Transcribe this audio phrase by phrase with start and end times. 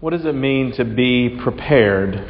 [0.00, 2.24] What does it mean to be prepared?